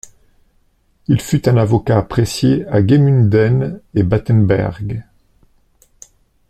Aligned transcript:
Il 1.07 1.21
fut 1.21 1.47
un 1.47 1.57
avocat 1.57 1.99
apprécié 1.99 2.65
à 2.69 2.83
Gemünden 2.83 3.79
et 3.93 4.01
Battenberg. 4.01 5.05